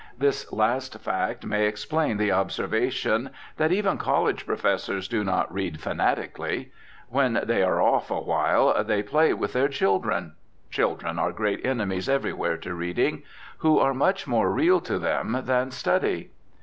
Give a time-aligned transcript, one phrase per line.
[0.17, 6.71] This last fact may explain the observation that even college professors do not read fanatically.
[7.09, 10.33] When they are "off" awhile they "play with" their children
[10.71, 13.21] (children are great enemies everywhere to reading),
[13.59, 16.31] who are much more real to them than study.